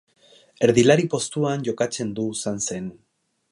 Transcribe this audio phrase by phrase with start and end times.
[0.67, 2.91] Erdilari postuan jokatzen du Sansen.